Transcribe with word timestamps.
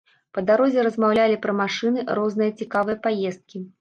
Па 0.37 0.43
дарозе 0.47 0.85
размаўлялі 0.87 1.37
пра 1.45 1.55
машыны, 1.61 2.07
розныя 2.21 2.55
цікавыя 2.63 3.01
паездкі. 3.05 3.67